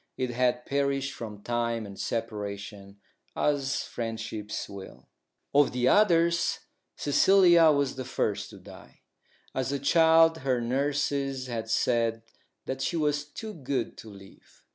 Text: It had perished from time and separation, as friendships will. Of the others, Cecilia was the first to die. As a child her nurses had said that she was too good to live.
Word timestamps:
It 0.17 0.31
had 0.31 0.65
perished 0.65 1.13
from 1.13 1.43
time 1.43 1.85
and 1.85 1.99
separation, 1.99 2.99
as 3.35 3.83
friendships 3.83 4.67
will. 4.67 5.09
Of 5.53 5.73
the 5.73 5.89
others, 5.89 6.57
Cecilia 6.95 7.69
was 7.71 7.97
the 7.97 8.03
first 8.03 8.49
to 8.49 8.57
die. 8.57 9.01
As 9.53 9.71
a 9.71 9.77
child 9.77 10.39
her 10.39 10.59
nurses 10.59 11.45
had 11.45 11.69
said 11.69 12.23
that 12.65 12.81
she 12.81 12.97
was 12.97 13.25
too 13.25 13.53
good 13.53 13.95
to 13.99 14.09
live. 14.09 14.63